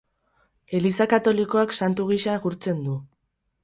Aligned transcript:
Eliza 0.77 1.07
katolikoak 1.13 1.79
santu 1.83 2.09
gisa 2.15 2.43
gurtzen 2.49 2.85
du. 2.91 3.03